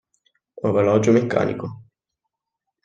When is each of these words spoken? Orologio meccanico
Orologio 0.69 1.11
meccanico 1.11 1.69